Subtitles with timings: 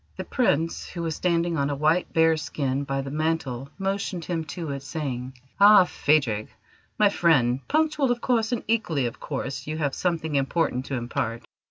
[0.17, 4.43] The Prince, who was standing on a white bear's skin by the mantel, motioned him
[4.45, 6.47] to it, saying: "Ah, Phadrig,
[6.97, 11.43] my friend, punctual, of course; and equally, of course, you have something important to impart.